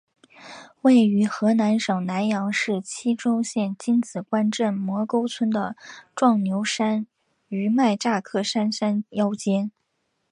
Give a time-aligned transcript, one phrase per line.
[0.81, 5.75] 位于河南省南阳市淅川县荆紫关镇磨沟村的
[6.15, 7.05] 伏牛山
[7.49, 9.71] 余脉乍客山山腰间。